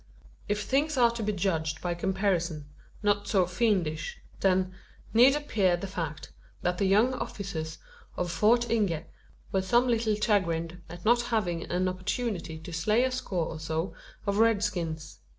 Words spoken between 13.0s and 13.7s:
a score or